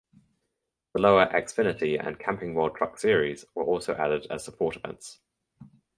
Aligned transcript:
The 0.95 0.99
lower 0.99 1.27
Xfinity 1.27 2.03
and 2.03 2.17
Camping 2.17 2.55
World 2.55 2.75
Truck 2.75 2.97
Series 2.97 3.45
were 3.53 3.63
also 3.65 3.93
added 3.93 4.25
as 4.31 4.43
support 4.43 4.75
events. 4.77 5.19